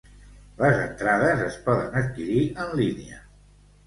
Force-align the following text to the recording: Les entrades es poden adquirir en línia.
Les 0.59 0.77
entrades 0.85 1.43
es 1.47 1.57
poden 1.67 1.97
adquirir 2.01 2.39
en 2.65 2.73
línia. 2.81 3.21